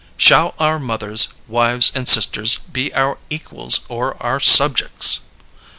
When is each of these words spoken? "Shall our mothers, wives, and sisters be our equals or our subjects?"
"Shall 0.17 0.55
our 0.57 0.79
mothers, 0.79 1.27
wives, 1.47 1.91
and 1.93 2.07
sisters 2.07 2.57
be 2.57 2.91
our 2.95 3.19
equals 3.29 3.81
or 3.87 4.17
our 4.19 4.39
subjects?" 4.39 5.19